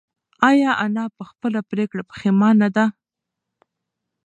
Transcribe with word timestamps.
ایا 0.49 0.71
انا 0.83 1.05
په 1.17 1.23
خپله 1.29 1.59
پرېکړه 1.71 2.03
پښېمانه 2.11 2.67
ده؟ 2.75 2.85